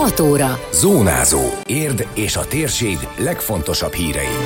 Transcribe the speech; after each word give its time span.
6 0.00 0.20
óra. 0.20 0.58
Zónázó. 0.72 1.40
Érd 1.66 2.06
és 2.14 2.36
a 2.36 2.46
térség 2.46 2.96
legfontosabb 3.18 3.92
hírei. 3.92 4.36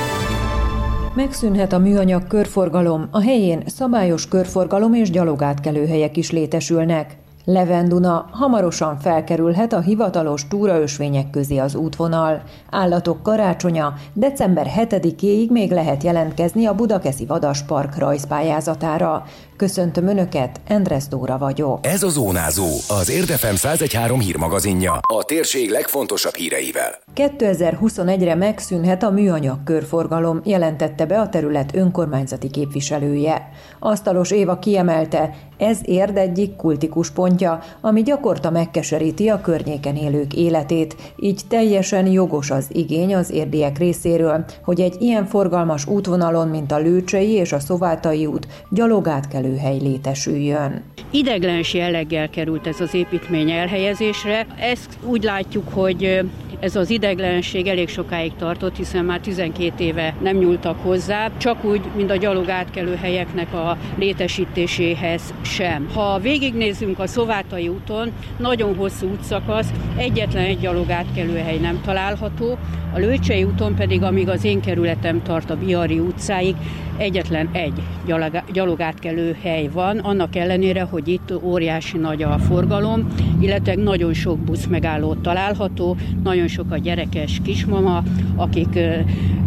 Megszűnhet 1.13 1.73
a 1.73 1.79
műanyag 1.79 2.27
körforgalom, 2.27 3.07
a 3.11 3.21
helyén 3.21 3.63
szabályos 3.65 4.27
körforgalom 4.27 4.93
és 4.93 5.09
gyalogátkelőhelyek 5.09 6.17
is 6.17 6.31
létesülnek. 6.31 7.17
Levenduna 7.45 8.29
hamarosan 8.31 8.99
felkerülhet 8.99 9.73
a 9.73 9.79
hivatalos 9.79 10.47
túraösvények 10.47 11.29
közé 11.29 11.57
az 11.57 11.75
útvonal. 11.75 12.43
Állatok 12.69 13.23
karácsonya 13.23 13.93
december 14.13 14.71
7-éig 14.77 15.49
még 15.49 15.71
lehet 15.71 16.03
jelentkezni 16.03 16.65
a 16.65 16.75
Budakeszi 16.75 17.25
Vadaspark 17.25 17.97
rajzpályázatára. 17.97 19.23
Köszöntöm 19.57 20.07
Önöket, 20.07 20.61
Endres 20.67 21.07
Dóra 21.07 21.37
vagyok. 21.37 21.85
Ez 21.85 22.03
a 22.03 22.09
Zónázó, 22.09 22.67
az 22.87 23.09
Érdefem 23.09 23.55
113 23.55 24.19
hírmagazinja. 24.19 24.99
A 25.01 25.23
térség 25.23 25.69
legfontosabb 25.69 26.33
híreivel. 26.33 26.91
2021-re 27.15 28.35
megszűnhet 28.35 29.03
a 29.03 29.09
műanyag 29.09 29.63
körforgalom, 29.63 30.41
jelentette 30.43 31.05
be 31.05 31.19
a 31.19 31.29
terület 31.29 31.75
önkormányzati 31.75 32.49
képviselője. 32.49 33.49
Asztalos 33.79 34.31
Éva 34.31 34.59
kiemelte, 34.59 35.35
ez 35.57 35.79
érd 35.85 36.17
egyik 36.17 36.55
kultikus 36.55 37.11
pontja, 37.11 37.59
ami 37.81 38.01
gyakorta 38.01 38.49
megkeseríti 38.49 39.29
a 39.29 39.41
környéken 39.41 39.95
élők 39.95 40.33
életét, 40.33 40.95
így 41.19 41.41
teljesen 41.47 42.07
jogos 42.07 42.51
az 42.51 42.67
igény 42.71 43.15
az 43.15 43.31
érdiek 43.31 43.77
részéről, 43.77 44.45
hogy 44.63 44.79
egy 44.79 44.95
ilyen 44.99 45.25
forgalmas 45.25 45.87
útvonalon, 45.87 46.47
mint 46.47 46.71
a 46.71 46.77
Lőcsei 46.77 47.31
és 47.31 47.51
a 47.51 47.59
Szovátai 47.59 48.25
út 48.25 48.47
gyalogát 48.69 49.27
kell 49.27 49.43
megfigyelőhely 49.45 49.77
létesüljön. 49.77 50.83
Ideglens 51.11 51.73
jelleggel 51.73 52.29
került 52.29 52.67
ez 52.67 52.79
az 52.79 52.93
építmény 52.93 53.51
elhelyezésre. 53.51 54.47
Ezt 54.59 54.97
úgy 55.03 55.23
látjuk, 55.23 55.63
hogy 55.73 56.25
ez 56.59 56.75
az 56.75 56.89
ideglenség 56.89 57.67
elég 57.67 57.89
sokáig 57.89 58.31
tartott, 58.35 58.75
hiszen 58.75 59.05
már 59.05 59.19
12 59.19 59.83
éve 59.83 60.15
nem 60.21 60.37
nyúltak 60.37 60.79
hozzá, 60.81 61.31
csak 61.37 61.63
úgy, 61.63 61.81
mint 61.95 62.11
a 62.11 62.15
gyalog 62.15 62.49
átkelő 62.49 62.95
helyeknek 62.95 63.53
a 63.53 63.77
létesítéséhez 63.97 65.33
sem. 65.41 65.89
Ha 65.93 66.19
végignézzünk 66.19 66.99
a 66.99 67.07
Szovátai 67.07 67.67
úton, 67.67 68.11
nagyon 68.37 68.75
hosszú 68.75 69.09
útszakasz, 69.09 69.71
egyetlen 69.97 70.45
egy 70.45 70.59
gyalog 70.59 70.89
hely 71.45 71.57
nem 71.57 71.81
található, 71.85 72.57
a 72.95 72.99
Lőcsei 72.99 73.43
úton 73.43 73.75
pedig, 73.75 74.03
amíg 74.03 74.29
az 74.29 74.43
én 74.43 74.61
kerületem 74.61 75.21
tart 75.23 75.49
a 75.49 75.57
Biari 75.57 75.99
utcáig, 75.99 76.55
egyetlen 76.97 77.49
egy 77.51 77.81
gyalogátkelő 78.53 79.37
hely 79.41 79.69
van, 79.73 79.97
annak 79.97 80.35
ellenére, 80.35 80.81
hogy 80.81 81.07
itt 81.07 81.33
óriási 81.41 81.97
nagy 81.97 82.23
a 82.23 82.37
forgalom, 82.37 83.07
illetve 83.39 83.75
nagyon 83.75 84.13
sok 84.13 84.39
busz 84.39 84.65
megálló 84.65 85.13
található, 85.13 85.97
nagyon 86.23 86.44
sok 86.47 86.71
a 86.71 86.77
gyerekes 86.77 87.39
kismama, 87.43 88.03
akik 88.35 88.79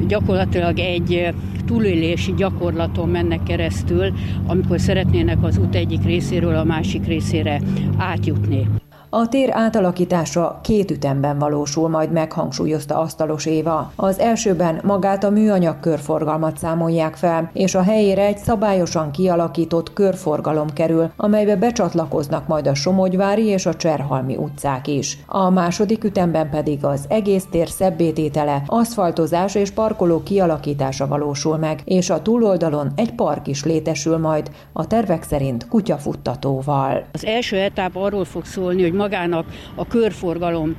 gyakorlatilag 0.06 0.78
egy 0.78 1.34
túlélési 1.66 2.34
gyakorlaton 2.36 3.08
mennek 3.08 3.42
keresztül, 3.42 4.12
amikor 4.46 4.80
szeretnének 4.80 5.42
az 5.42 5.58
út 5.58 5.74
egyik 5.74 6.04
részéről 6.04 6.54
a 6.54 6.64
másik 6.64 7.06
részére 7.06 7.60
átjutni. 7.96 8.66
A 9.10 9.28
tér 9.28 9.50
átalakítása 9.52 10.58
két 10.62 10.90
ütemben 10.90 11.38
valósul, 11.38 11.88
majd 11.88 12.12
meghangsúlyozta 12.12 12.98
Asztalos 12.98 13.46
Éva. 13.46 13.92
Az 13.96 14.18
elsőben 14.18 14.80
magát 14.84 15.24
a 15.24 15.30
műanyag 15.30 15.80
körforgalmat 15.80 16.58
számolják 16.58 17.14
fel, 17.14 17.50
és 17.52 17.74
a 17.74 17.82
helyére 17.82 18.24
egy 18.24 18.38
szabályosan 18.38 19.10
kialakított 19.10 19.92
körforgalom 19.92 20.72
kerül, 20.72 21.10
amelybe 21.16 21.56
becsatlakoznak 21.56 22.46
majd 22.46 22.66
a 22.66 22.74
Somogyvári 22.74 23.44
és 23.44 23.66
a 23.66 23.74
Cserhalmi 23.74 24.36
utcák 24.36 24.86
is. 24.86 25.18
A 25.26 25.50
második 25.50 26.04
ütemben 26.04 26.50
pedig 26.50 26.84
az 26.84 27.04
egész 27.08 27.44
tér 27.50 27.68
szebbététele, 27.68 28.62
aszfaltozás 28.66 29.54
és 29.54 29.70
parkoló 29.70 30.22
kialakítása 30.22 31.06
valósul 31.06 31.56
meg, 31.56 31.80
és 31.84 32.10
a 32.10 32.22
túloldalon 32.22 32.92
egy 32.94 33.14
park 33.14 33.46
is 33.46 33.64
létesül 33.64 34.18
majd, 34.18 34.50
a 34.72 34.86
tervek 34.86 35.22
szerint 35.22 35.68
kutyafuttatóval. 35.68 37.04
Az 37.12 37.24
első 37.24 37.56
etap 37.56 37.96
arról 37.96 38.24
fog 38.24 38.44
szólni, 38.44 38.82
hogy 38.82 38.96
magának. 38.98 39.46
A 39.74 39.86
körforgalom 39.86 40.74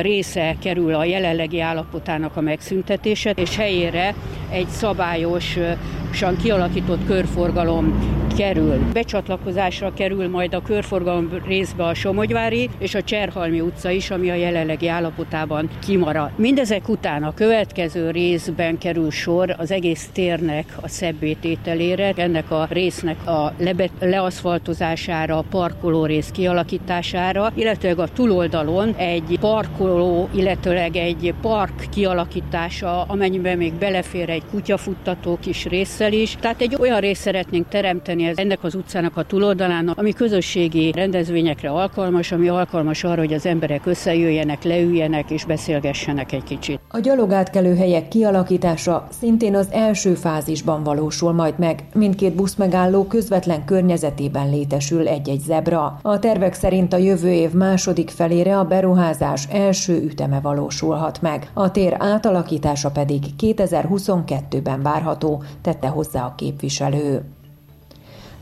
része 0.00 0.56
kerül 0.60 0.94
a 0.94 1.04
jelenlegi 1.04 1.60
állapotának 1.60 2.36
a 2.36 2.40
megszüntetése, 2.40 3.30
és 3.30 3.56
helyére 3.56 4.14
egy 4.50 4.68
szabályosan 6.12 6.44
kialakított 6.44 7.06
körforgalom 7.06 8.20
kerül. 8.36 8.78
Becsatlakozásra 8.92 9.92
kerül 9.94 10.28
majd 10.28 10.54
a 10.54 10.62
körforgalom 10.62 11.30
részbe 11.46 11.84
a 11.84 11.94
Somogyvári 11.94 12.70
és 12.78 12.94
a 12.94 13.02
Cserhalmi 13.02 13.60
utca 13.60 13.90
is, 13.90 14.10
ami 14.10 14.30
a 14.30 14.34
jelenlegi 14.34 14.88
állapotában 14.88 15.70
kimarad. 15.86 16.30
Mindezek 16.36 16.88
után 16.88 17.22
a 17.22 17.34
következő 17.34 18.10
részben 18.10 18.78
kerül 18.78 19.10
sor 19.10 19.54
az 19.58 19.70
egész 19.70 20.08
térnek 20.12 20.76
a 20.80 20.88
szebbétételére, 20.88 22.12
ennek 22.16 22.50
a 22.50 22.66
résznek 22.70 23.26
a 23.26 23.52
lebe- 23.58 23.90
leaszfaltozására, 24.00 25.38
a 25.38 25.44
parkoló 25.50 26.04
rész 26.04 26.30
kialakítására, 26.32 27.52
illetve 27.54 28.02
a 28.02 28.08
túloldalon 28.08 28.94
egy 28.96 29.38
parkoló, 29.40 30.28
illetőleg 30.34 30.96
egy 30.96 31.34
park 31.40 31.86
kialakítása, 31.90 33.02
amennyiben 33.02 33.56
még 33.56 33.72
belefér 33.72 34.30
egy 34.30 34.42
kutyafuttató 34.50 35.38
kis 35.40 35.64
résszel 36.08 36.12
is. 36.12 36.36
Tehát 36.40 36.60
egy 36.60 36.76
olyan 36.80 37.00
részt 37.00 37.20
szeretnénk 37.20 37.68
teremteni, 37.68 38.24
ez 38.24 38.36
ennek 38.36 38.64
az 38.64 38.74
utcának 38.74 39.16
a 39.16 39.22
túloldalán, 39.22 39.88
ami 39.88 40.12
közösségi 40.12 40.92
rendezvényekre 40.92 41.70
alkalmas, 41.70 42.32
ami 42.32 42.48
alkalmas 42.48 43.04
arra, 43.04 43.20
hogy 43.20 43.32
az 43.32 43.46
emberek 43.46 43.86
összejöjjenek, 43.86 44.62
leüljenek 44.62 45.30
és 45.30 45.44
beszélgessenek 45.44 46.32
egy 46.32 46.44
kicsit. 46.44 46.80
A 46.88 46.98
gyalogátkelő 46.98 47.76
helyek 47.76 48.08
kialakítása 48.08 49.06
szintén 49.20 49.56
az 49.56 49.68
első 49.70 50.14
fázisban 50.14 50.82
valósul 50.82 51.32
majd 51.32 51.54
meg. 51.58 51.84
Mindkét 51.94 52.34
buszmegálló 52.34 53.04
közvetlen 53.04 53.64
környezetében 53.64 54.50
létesül 54.50 55.08
egy-egy 55.08 55.40
zebra. 55.40 55.98
A 56.02 56.18
tervek 56.18 56.54
szerint 56.54 56.92
a 56.92 56.96
jövő 56.96 57.30
év 57.32 57.52
második 57.52 58.10
felére 58.10 58.58
a 58.58 58.64
beruházás 58.64 59.46
első 59.50 60.02
üteme 60.02 60.40
valósulhat 60.40 61.22
meg. 61.22 61.50
A 61.54 61.70
tér 61.70 61.96
átalakítása 61.98 62.90
pedig 62.90 63.22
2022-ben 63.40 64.82
várható, 64.82 65.42
tette 65.62 65.91
hozzá 65.92 66.24
a 66.24 66.34
képviselő. 66.36 67.24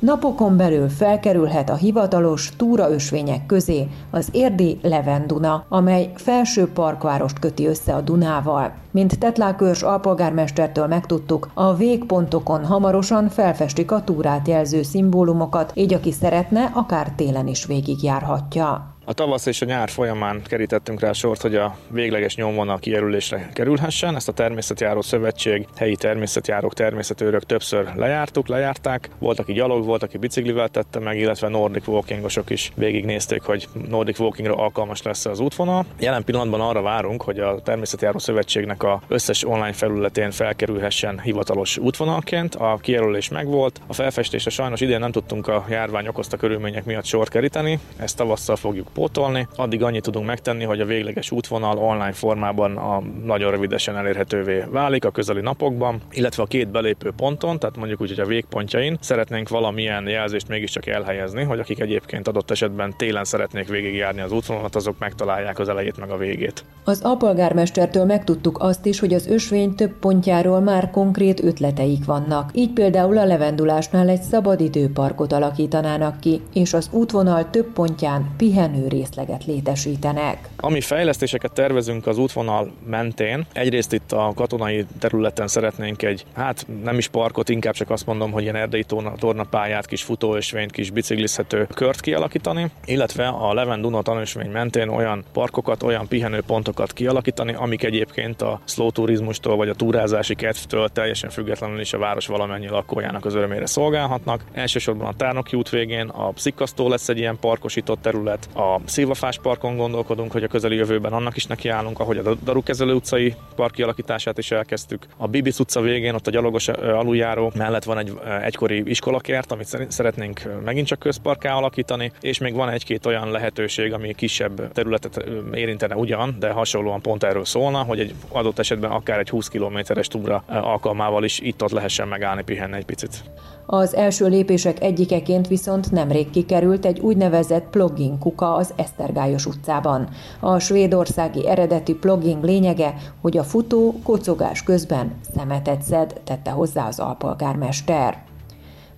Napokon 0.01 0.57
belül 0.57 0.89
felkerülhet 0.89 1.71
a 1.71 1.75
hivatalos 1.75 2.53
túraösvények 2.57 3.47
közé 3.47 3.89
az 4.11 4.29
érdi 4.33 4.79
Levenduna, 4.83 5.65
amely 5.69 6.11
felső 6.15 6.73
parkvárost 6.73 7.39
köti 7.39 7.67
össze 7.67 7.95
a 7.95 8.01
Dunával. 8.01 8.73
Mint 8.91 9.19
Tetlákörs 9.19 9.83
alpolgármestertől 9.83 10.87
megtudtuk, 10.87 11.51
a 11.55 11.75
végpontokon 11.75 12.65
hamarosan 12.65 13.29
felfestik 13.29 13.91
a 13.91 14.05
túrát 14.05 14.49
jelző 14.49 14.83
szimbólumokat, 14.83 15.73
így 15.75 15.95
aki 15.95 16.13
szeretne, 16.13 16.71
akár 16.75 17.13
télen 17.17 17.47
is 17.47 17.67
végigjárhatja. 17.67 18.95
A 19.11 19.13
tavasz 19.13 19.47
és 19.47 19.63
a 19.63 19.65
nyár 19.65 19.89
folyamán 19.89 20.43
kerítettünk 20.45 21.01
rá 21.01 21.13
sort, 21.13 21.41
hogy 21.41 21.55
a 21.55 21.77
végleges 21.89 22.37
nyomvonal 22.37 22.79
kijelölésre 22.79 23.49
kerülhessen. 23.53 24.17
Ezt 24.17 24.29
a 24.29 24.33
Természetjáró 24.33 25.01
Szövetség, 25.01 25.67
helyi 25.77 25.97
természetjárók, 25.97 26.75
természetőrök 26.75 27.45
többször 27.45 27.89
lejártuk, 27.95 28.49
lejárták. 28.49 29.11
Volt, 29.19 29.39
aki 29.39 29.53
gyalog, 29.53 29.85
volt, 29.85 30.03
aki 30.03 30.19
biciklivel 30.19 30.69
tette 30.69 30.99
meg, 30.99 31.19
illetve 31.19 31.49
Nordic 31.49 31.87
Walkingosok 31.87 32.51
is 32.51 32.73
végignézték, 32.75 33.43
hogy 33.43 33.69
Nordic 33.89 34.19
Walkingra 34.19 34.55
alkalmas 34.55 35.03
lesz 35.03 35.27
az 35.27 35.41
útvonal. 35.41 35.85
Jelen 35.99 36.25
pillanatban 36.25 36.61
arra 36.61 36.83
várunk, 36.83 37.23
hogy 37.23 37.39
a 37.39 37.61
Természetjáró 37.61 38.19
Szövetségnek 38.19 38.83
a 38.83 39.03
összes 39.09 39.45
online 39.45 39.73
felületén 39.73 40.31
felkerülhessen 40.31 41.21
hivatalos 41.21 41.79
útvonalként. 41.79 42.55
A 42.55 42.79
kijelölés 42.81 43.29
megvolt. 43.29 43.81
A 43.87 43.93
felfestésre 43.93 44.51
sajnos 44.51 44.81
idén 44.81 44.99
nem 44.99 45.13
tudtunk 45.13 45.49
a 45.49 45.65
járvány 45.69 46.07
okozta 46.07 46.37
körülmények 46.37 46.85
miatt 46.85 47.05
sort 47.05 47.31
keríteni. 47.31 47.79
Ezt 47.97 48.17
tavasszal 48.17 48.57
fogjuk 48.57 48.89
pótolni. 49.01 49.47
Addig 49.57 49.83
annyit 49.83 50.03
tudunk 50.03 50.27
megtenni, 50.27 50.65
hogy 50.65 50.81
a 50.81 50.85
végleges 50.85 51.31
útvonal 51.31 51.79
online 51.79 52.13
formában 52.13 52.77
a 52.77 53.03
nagyon 53.25 53.51
rövidesen 53.51 53.97
elérhetővé 53.97 54.65
válik 54.71 55.05
a 55.05 55.11
közeli 55.11 55.41
napokban, 55.41 56.01
illetve 56.11 56.43
a 56.43 56.47
két 56.47 56.71
belépő 56.71 57.13
ponton, 57.17 57.59
tehát 57.59 57.77
mondjuk 57.77 58.01
úgy, 58.01 58.09
hogy 58.09 58.21
a 58.21 58.27
végpontjain 58.27 58.97
szeretnénk 59.01 59.49
valamilyen 59.49 60.09
jelzést 60.09 60.49
mégiscsak 60.49 60.87
elhelyezni, 60.87 61.43
hogy 61.43 61.59
akik 61.59 61.81
egyébként 61.81 62.29
adott 62.29 62.51
esetben 62.51 62.95
télen 62.97 63.25
szeretnék 63.25 63.69
végigjárni 63.69 64.21
az 64.21 64.33
útvonalat, 64.33 64.77
azok 64.77 64.99
megtalálják 64.99 65.59
az 65.59 65.69
elejét 65.69 65.99
meg 65.99 66.11
a 66.11 66.17
végét. 66.17 66.65
Az 66.85 67.01
apolgármestertől 67.03 68.05
megtudtuk 68.05 68.59
azt 68.61 68.87
is, 68.87 69.01
hogy 69.01 69.15
az 69.15 69.27
ösvény 69.27 69.75
több 69.75 69.99
pontjáról 69.99 70.61
már 70.61 70.91
konkrét 70.91 71.43
ötleteik 71.43 72.05
vannak. 72.05 72.51
Így 72.55 72.73
például 72.73 73.19
a 73.19 73.25
levendulásnál 73.25 74.09
egy 74.09 74.23
szabadidőparkot 74.23 75.33
alakítanának 75.33 76.21
ki, 76.21 76.41
és 76.53 76.73
az 76.73 76.89
útvonal 76.93 77.51
több 77.51 77.73
pontján 77.73 78.31
pihenő 78.37 78.89
részleget 78.91 79.45
létesítenek. 79.45 80.49
Ami 80.57 80.81
fejlesztéseket 80.81 81.53
tervezünk 81.53 82.07
az 82.07 82.19
útvonal 82.19 82.73
mentén, 82.87 83.47
egyrészt 83.53 83.93
itt 83.93 84.13
a 84.13 84.33
katonai 84.35 84.87
területen 84.99 85.49
szeretnénk 85.49 86.03
egy, 86.03 86.25
hát 86.35 86.67
nem 86.83 86.99
is 86.99 87.09
parkot, 87.09 87.49
inkább 87.49 87.75
csak 87.75 87.91
azt 87.91 88.07
mondom, 88.07 88.31
hogy 88.31 88.43
ilyen 88.43 88.57
erdei 88.57 88.85
tornapályát, 89.19 89.87
kis 89.87 90.03
futóösvényt, 90.03 90.71
kis 90.71 90.91
biciklizhető 90.91 91.67
kört 91.75 92.01
kialakítani, 92.01 92.71
illetve 92.85 93.29
a 93.29 93.55
Leven 93.55 93.81
Duna 93.81 94.03
tanúsvény 94.03 94.51
mentén 94.51 94.89
olyan 94.89 95.25
parkokat, 95.33 95.83
olyan 95.83 96.09
pihenőpontokat 96.09 96.93
kialakítani, 96.93 97.55
amik 97.55 97.83
egyébként 97.83 98.43
a 98.43 98.61
slow 98.65 98.91
turizmustól 98.91 99.57
vagy 99.57 99.69
a 99.69 99.75
túrázási 99.75 100.35
kedvtől 100.35 100.89
teljesen 100.89 101.31
függetlenül 101.31 101.81
is 101.81 101.93
a 101.93 101.99
város 101.99 102.27
valamennyi 102.27 102.69
lakójának 102.69 103.25
az 103.25 103.35
örömére 103.35 103.67
szolgálhatnak. 103.67 104.45
Elsősorban 104.53 105.07
a 105.07 105.17
Tárnoki 105.17 105.57
út 105.57 105.69
végén 105.69 106.09
a 106.09 106.33
Szikasztó 106.37 106.89
lesz 106.89 107.09
egy 107.09 107.19
ilyen 107.19 107.39
parkosított 107.41 108.03
terület, 108.03 108.49
a 108.55 108.70
Szilvafás 108.85 109.39
parkon 109.39 109.77
gondolkodunk, 109.77 110.33
hogy 110.33 110.43
a 110.43 110.49
közeli 110.49 110.77
jövőben 110.77 111.13
annak 111.13 111.37
is 111.37 111.47
nekiállunk, 111.47 112.01
ahogy 112.01 112.19
a 112.19 112.35
Darukezelő 112.35 112.95
utcai 112.95 113.35
park 113.57 113.73
kialakítását 113.73 114.39
is 114.39 114.51
elkezdtük. 114.51 115.07
A 115.17 115.29
Bibic 115.29 115.59
utca 115.59 115.81
végén, 115.81 116.15
ott 116.15 116.27
a 116.27 116.31
gyalogos 116.31 116.69
aluljáró 116.69 117.53
mellett 117.57 117.85
van 117.85 117.99
egy 117.99 118.13
egykori 118.43 118.83
iskolakert, 118.91 119.53
amit 119.53 119.87
szeretnénk 119.89 120.43
megint 120.65 120.87
csak 120.87 120.99
közparká 120.99 121.55
alakítani, 121.55 122.13
és 122.21 122.39
még 122.39 122.55
van 122.55 122.69
egy-két 122.69 123.07
olyan 123.07 123.31
lehetőség, 123.31 123.93
ami 123.93 124.15
kisebb 124.15 124.73
területet 124.73 125.25
érintene 125.55 125.97
ugyan, 125.97 126.37
de 126.39 126.51
hasonlóan 126.51 127.01
pont 127.01 127.25
erről 127.25 127.45
szólna, 127.45 127.83
hogy 127.83 128.01
egy 128.01 128.15
adott 128.29 128.59
esetben 128.59 128.91
akár 128.91 129.19
egy 129.19 129.31
20 129.31 129.49
kilométeres 129.49 130.09
túra 130.09 130.45
alkalmával 130.47 131.25
is 131.25 131.39
itt-ott 131.41 131.71
lehessen 131.71 132.09
megállni, 132.09 132.43
pihenni 132.43 132.77
egy 132.77 132.85
picit. 132.85 133.23
Az 133.73 133.95
első 133.95 134.27
lépések 134.27 134.83
egyikeként 134.83 135.49
viszont 135.49 135.91
nemrég 135.91 136.31
kikerült 136.31 136.85
egy 136.85 137.01
úgynevezett 137.01 137.67
plugin 137.71 138.19
kuka 138.19 138.55
az 138.55 138.73
Esztergályos 138.77 139.47
utcában. 139.47 140.09
A 140.41 140.59
svédországi 140.59 141.49
eredeti 141.49 141.95
plugin 141.95 142.39
lényege, 142.43 142.95
hogy 143.21 143.39
a 143.39 143.43
futó 143.43 143.95
kocogás 144.03 144.63
közben 144.63 145.15
szemetet 145.35 145.83
szed, 145.83 146.21
tette 146.25 146.51
hozzá 146.51 146.87
az 146.87 146.99
alpolgármester. 146.99 148.30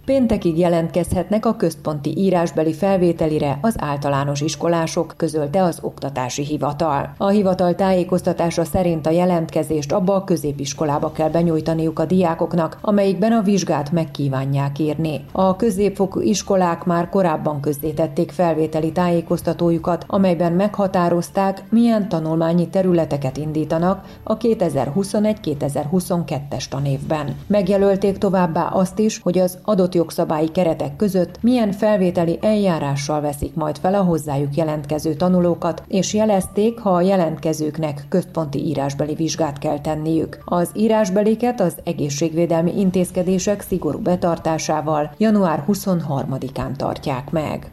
Péntekig 0.05 0.59
jelentkezhetnek 0.59 1.47
a 1.47 1.57
központi 1.57 2.17
írásbeli 2.17 2.73
felvételire 2.73 3.59
az 3.61 3.75
általános 3.79 4.41
iskolások, 4.41 5.15
közölte 5.17 5.63
az 5.63 5.79
Oktatási 5.83 6.45
Hivatal. 6.45 7.15
A 7.17 7.29
hivatal 7.29 7.75
tájékoztatása 7.75 8.65
szerint 8.65 9.07
a 9.07 9.11
jelentkezést 9.11 9.93
abba 9.93 10.15
a 10.15 10.25
középiskolába 10.25 11.13
kell 11.13 11.29
benyújtaniuk 11.29 11.99
a 11.99 12.05
diákoknak, 12.05 12.79
amelyikben 12.81 13.33
a 13.33 13.43
vizsgát 13.43 13.93
megkívánják 13.93 14.79
írni. 14.79 15.25
A 15.33 15.57
középfokú 15.57 16.21
iskolák 16.21 16.85
már 16.85 17.09
korábban 17.09 17.61
közzétették 17.61 18.31
felvételi 18.31 18.93
tájékoztatójukat, 18.93 20.05
amelyben 20.07 20.53
meghatározták, 20.53 21.63
milyen 21.71 22.09
tanulmányi 22.09 22.69
területeket 22.69 23.37
indítanak 23.37 24.05
a 24.23 24.37
2021-2022-es 24.37 26.69
tanévben. 26.69 27.37
Megjelölték 27.47 28.19
továbbá 28.19 28.67
azt 28.67 28.99
is, 28.99 29.21
hogy 29.23 29.39
az 29.39 29.59
adott 29.65 29.91
adott 29.93 29.95
jogszabályi 29.95 30.49
keretek 30.49 30.97
között 30.97 31.43
milyen 31.43 31.73
felvételi 31.73 32.39
eljárással 32.41 33.21
veszik 33.21 33.55
majd 33.55 33.79
fel 33.79 33.95
a 33.95 34.03
hozzájuk 34.03 34.55
jelentkező 34.55 35.15
tanulókat, 35.15 35.83
és 35.89 36.15
jelezték, 36.15 36.79
ha 36.79 36.91
a 36.91 37.01
jelentkezőknek 37.01 38.05
központi 38.09 38.59
írásbeli 38.67 39.15
vizsgát 39.15 39.59
kell 39.59 39.81
tenniük. 39.81 40.39
Az 40.45 40.71
írásbeliket 40.75 41.61
az 41.61 41.77
egészségvédelmi 41.85 42.79
intézkedések 42.79 43.61
szigorú 43.61 43.99
betartásával 43.99 45.15
január 45.19 45.65
23-án 45.69 46.77
tartják 46.77 47.31
meg. 47.31 47.71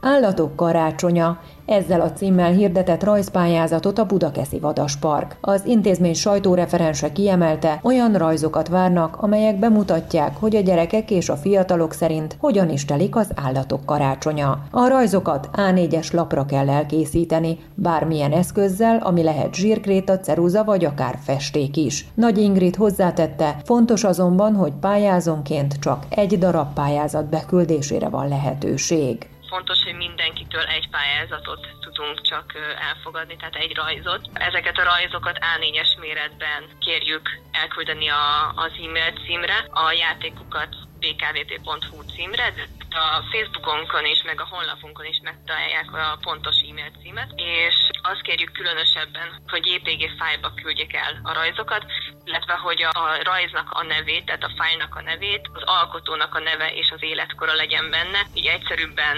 Állatok 0.00 0.56
karácsonya 0.56 1.38
ezzel 1.66 2.00
a 2.00 2.12
címmel 2.12 2.52
hirdetett 2.52 3.04
rajzpályázatot 3.04 3.98
a 3.98 4.06
Budakeszi 4.06 4.58
Vadaspark. 4.58 5.36
Az 5.40 5.62
intézmény 5.66 6.14
sajtóreferense 6.14 7.12
kiemelte, 7.12 7.80
olyan 7.82 8.12
rajzokat 8.12 8.68
várnak, 8.68 9.16
amelyek 9.16 9.58
bemutatják, 9.58 10.36
hogy 10.36 10.56
a 10.56 10.60
gyerekek 10.60 11.10
és 11.10 11.28
a 11.28 11.36
fiatalok 11.36 11.92
szerint 11.92 12.36
hogyan 12.40 12.70
is 12.70 12.84
telik 12.84 13.16
az 13.16 13.30
állatok 13.34 13.84
karácsonya. 13.84 14.58
A 14.70 14.88
rajzokat 14.88 15.48
A4-es 15.52 16.12
lapra 16.12 16.46
kell 16.46 16.68
elkészíteni, 16.68 17.58
bármilyen 17.74 18.32
eszközzel, 18.32 18.96
ami 18.96 19.22
lehet 19.22 19.54
zsírkréta, 19.54 20.20
ceruza 20.20 20.64
vagy 20.64 20.84
akár 20.84 21.18
festék 21.22 21.76
is. 21.76 22.08
Nagy 22.14 22.38
Ingrid 22.38 22.76
hozzátette, 22.76 23.56
fontos 23.64 24.04
azonban, 24.04 24.54
hogy 24.54 24.72
pályázonként 24.80 25.78
csak 25.78 26.04
egy 26.08 26.38
darab 26.38 26.72
pályázat 26.72 27.24
beküldésére 27.24 28.08
van 28.08 28.28
lehetőség 28.28 29.28
fontos, 29.48 29.82
hogy 29.82 29.94
mindenkitől 29.94 30.64
egy 30.64 30.88
pályázatot 30.90 31.68
tudunk 31.80 32.20
csak 32.20 32.52
elfogadni, 32.78 33.36
tehát 33.36 33.54
egy 33.54 33.74
rajzot. 33.74 34.28
Ezeket 34.32 34.78
a 34.78 34.84
rajzokat 34.84 35.38
A4-es 35.40 36.00
méretben 36.00 36.62
kérjük 36.78 37.40
elküldeni 37.52 38.08
a, 38.08 38.52
az 38.54 38.72
e-mail 38.84 39.12
címre, 39.26 39.66
a 39.70 39.92
játékukat 39.92 40.76
bkvp.hu 40.98 42.02
címre, 42.14 42.54
a 42.90 43.22
Facebookonkon 43.32 44.04
is, 44.04 44.22
meg 44.22 44.40
a 44.40 44.48
honlapunkon 44.50 45.06
is 45.06 45.20
megtalálják 45.22 45.92
a 45.92 46.18
pontos 46.20 46.56
e-mail 46.68 46.90
címet, 47.02 47.32
és 47.36 47.85
azt 48.10 48.22
kérjük 48.22 48.52
különösebben, 48.52 49.42
hogy 49.46 49.66
JPG 49.66 50.10
fájlba 50.18 50.54
küldjék 50.54 50.94
el 50.94 51.20
a 51.22 51.32
rajzokat, 51.32 51.84
illetve 52.24 52.52
hogy 52.52 52.82
a, 52.82 53.22
rajznak 53.22 53.70
a 53.70 53.82
nevét, 53.82 54.24
tehát 54.24 54.44
a 54.44 54.54
fájlnak 54.56 54.94
a 54.94 55.02
nevét, 55.02 55.50
az 55.52 55.62
alkotónak 55.64 56.34
a 56.34 56.40
neve 56.40 56.68
és 56.74 56.90
az 56.90 57.02
életkora 57.02 57.54
legyen 57.54 57.90
benne, 57.90 58.20
így 58.34 58.46
egyszerűbben 58.46 59.16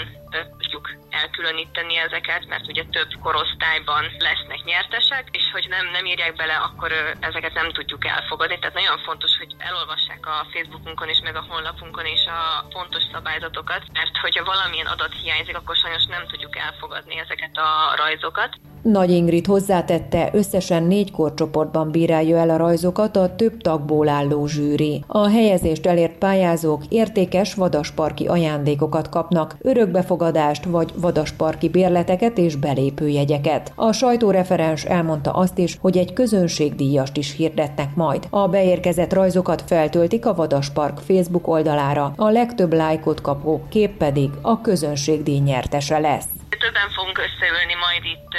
tudjuk 0.58 0.90
elkülöníteni 1.10 1.96
ezeket, 1.96 2.46
mert 2.46 2.68
ugye 2.68 2.84
több 2.84 3.10
korosztályban 3.22 4.04
lesznek 4.18 4.62
nyertesek, 4.64 5.28
és 5.32 5.50
hogy 5.52 5.66
nem, 5.68 5.86
nem 5.90 6.06
írják 6.06 6.34
bele, 6.36 6.56
akkor 6.56 6.92
ezeket 7.20 7.54
nem 7.54 7.72
tudjuk 7.72 8.06
elfogadni. 8.06 8.58
Tehát 8.58 8.74
nagyon 8.74 8.98
fontos, 8.98 9.36
hogy 9.38 9.54
elolvassák 9.58 10.26
a 10.26 10.46
Facebookunkon 10.52 11.08
és 11.08 11.20
meg 11.22 11.36
a 11.36 11.46
honlapunkon 11.48 12.06
is 12.06 12.26
a 12.26 12.66
pontos 12.68 13.02
szabályzatokat, 13.12 13.82
mert 13.92 14.16
hogyha 14.16 14.44
valamilyen 14.44 14.86
adat 14.86 15.14
hiányzik, 15.22 15.56
akkor 15.56 15.76
sajnos 15.76 16.06
nem 16.06 16.26
tudjuk 16.26 16.56
elfogadni 16.56 17.18
ezeket 17.18 17.56
a 17.56 17.94
rajzokat. 17.96 18.56
Nagy 18.92 19.10
Ingrid 19.10 19.46
hozzátette, 19.46 20.28
összesen 20.32 20.82
négy 20.82 21.10
korcsoportban 21.10 21.90
bírálja 21.90 22.36
el 22.36 22.50
a 22.50 22.56
rajzokat 22.56 23.16
a 23.16 23.34
több 23.36 23.60
tagból 23.60 24.08
álló 24.08 24.46
zsűri. 24.46 25.04
A 25.06 25.28
helyezést 25.28 25.86
elért 25.86 26.18
pályázók 26.18 26.82
értékes 26.88 27.54
vadasparki 27.54 28.26
ajándékokat 28.26 29.08
kapnak, 29.08 29.56
örökbefogadást 29.60 30.64
vagy 30.64 30.92
vadasparki 30.96 31.68
bérleteket 31.68 32.38
és 32.38 32.56
belépőjegyeket. 32.56 33.72
A 33.74 33.92
sajtóreferens 33.92 34.84
elmondta 34.84 35.30
azt 35.30 35.58
is, 35.58 35.78
hogy 35.80 35.96
egy 35.96 36.12
közönségdíjast 36.12 37.16
is 37.16 37.36
hirdetnek 37.36 37.94
majd. 37.94 38.26
A 38.30 38.48
beérkezett 38.48 39.12
rajzokat 39.12 39.62
feltöltik 39.66 40.26
a 40.26 40.34
Vadaspark 40.34 40.98
Facebook 40.98 41.48
oldalára, 41.48 42.12
a 42.16 42.30
legtöbb 42.30 42.72
lájkot 42.72 43.20
kapó 43.20 43.62
kép 43.70 43.96
pedig 43.96 44.30
a 44.42 44.60
közönségdíj 44.60 45.38
nyertese 45.38 45.98
lesz. 45.98 46.28
Többen 46.64 46.90
fogunk 46.96 47.18
összeülni 47.18 47.74
majd 47.84 48.04
itt 48.14 48.32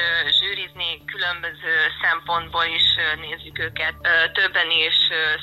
különböző 1.19 1.75
szempontból 2.01 2.65
is 2.79 2.87
nézzük 3.25 3.59
őket. 3.59 3.95
Többen 4.33 4.69
is 4.71 4.97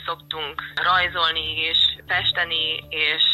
szoktunk 0.06 0.62
rajzolni 0.74 1.48
és 1.70 1.78
festeni, 2.06 2.84
és 2.88 3.24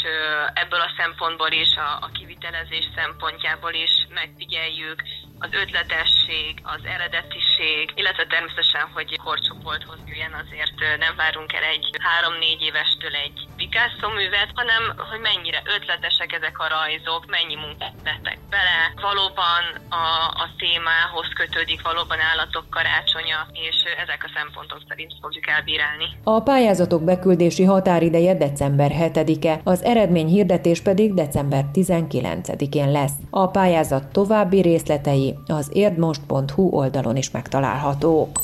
ebből 0.55 0.81
a 0.81 0.95
szempontból 0.97 1.51
is, 1.51 1.77
a, 1.77 2.11
kivitelezés 2.13 2.89
szempontjából 2.95 3.73
is 3.73 4.07
megfigyeljük 4.15 5.03
az 5.45 5.53
ötletesség, 5.63 6.53
az 6.75 6.83
eredetiség, 6.95 7.85
illetve 8.01 8.25
természetesen, 8.35 8.85
hogy 8.95 9.19
korcsoporthoz 9.27 10.01
jöjjen, 10.11 10.35
azért 10.43 10.79
nem 11.05 11.15
várunk 11.23 11.51
el 11.59 11.67
egy 11.75 11.87
három-négy 12.09 12.61
évestől 12.69 13.15
egy 13.27 13.39
Picasso 13.59 14.09
művet, 14.19 14.51
hanem 14.61 14.83
hogy 15.11 15.23
mennyire 15.31 15.61
ötletesek 15.77 16.31
ezek 16.39 16.57
a 16.65 16.67
rajzok, 16.77 17.23
mennyi 17.37 17.57
munkát 17.65 17.97
vettek 18.09 18.39
bele. 18.55 18.79
Valóban 19.09 19.63
a, 20.03 20.07
a 20.45 20.47
témához 20.63 21.29
kötődik 21.41 21.81
valóban 21.89 22.21
állatok 22.31 22.67
karácsonya, 22.77 23.41
és 23.67 23.79
ezek 24.03 24.21
a 24.27 24.31
szempontok 24.37 24.81
szerint 24.89 25.13
fogjuk 25.21 25.47
elbírálni. 25.57 26.07
A 26.25 26.41
pályázatok 26.41 27.03
beküldési 27.11 27.65
határideje 27.65 28.35
december 28.47 28.91
7-e, 29.05 29.61
az 29.65 29.83
eredmény 29.83 30.31
hirdetés 30.37 30.81
pedig 30.89 31.15
december 31.15 31.65
19-én 31.75 32.91
lesz. 32.91 33.17
A 33.31 33.47
pályázat 33.47 34.13
további 34.13 34.61
részletei 34.61 35.32
az 35.47 35.69
érdmost.hu 35.73 36.69
oldalon 36.71 37.17
is 37.17 37.31
megtalálhatók. 37.31 38.41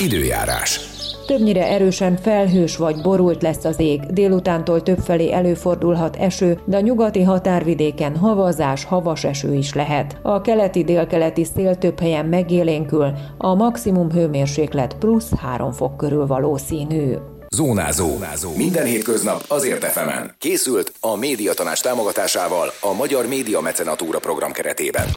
Időjárás. 0.00 0.80
Többnyire 1.26 1.66
erősen 1.66 2.16
felhős 2.16 2.76
vagy 2.76 3.00
borult 3.02 3.42
lesz 3.42 3.64
az 3.64 3.80
ég, 3.80 4.00
délutántól 4.00 4.82
többfelé 4.82 5.32
előfordulhat 5.32 6.16
eső, 6.16 6.60
de 6.64 6.76
a 6.76 6.80
nyugati 6.80 7.22
határvidéken 7.22 8.16
havazás, 8.16 8.84
havas 8.84 9.24
eső 9.24 9.54
is 9.54 9.74
lehet. 9.74 10.18
A 10.22 10.40
keleti-délkeleti 10.40 11.44
szél 11.44 11.74
több 11.74 12.00
helyen 12.00 12.26
megélénkül, 12.26 13.12
a 13.38 13.54
maximum 13.54 14.10
hőmérséklet 14.10 14.94
plusz 14.94 15.30
3 15.38 15.72
fok 15.72 15.96
körül 15.96 16.26
valószínű. 16.26 17.14
Zónázó. 17.56 18.06
Zónázó. 18.06 18.52
Minden 18.56 18.84
hétköznap 18.84 19.44
azért 19.48 19.84
efemen. 19.84 20.34
Készült 20.38 20.92
a 21.00 21.16
médiatanás 21.16 21.80
támogatásával 21.80 22.72
a 22.80 22.92
Magyar 22.92 23.26
Média 23.26 23.60
Mecenatúra 23.60 24.18
program 24.18 24.52
keretében. 24.52 25.08